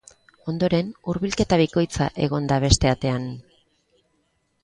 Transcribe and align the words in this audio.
Ondoren, 0.51 0.87
hurbilketa 1.11 1.59
bikoitza 1.61 2.07
egon 2.27 2.49
da 2.53 2.59
beste 2.65 2.91
atean. 2.95 3.27